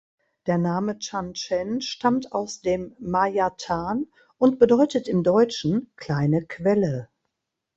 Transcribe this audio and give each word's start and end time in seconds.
Der 0.47 0.57
Name 0.57 0.97
„Chan 0.97 1.33
Chen“ 1.33 1.79
stammt 1.79 2.31
aus 2.33 2.59
dem 2.61 2.95
Mayathan 2.97 4.07
und 4.39 4.57
bedeutet 4.57 5.07
im 5.07 5.21
Deutschen 5.21 5.91
„Kleine 5.95 6.43
Quelle“. 6.47 7.07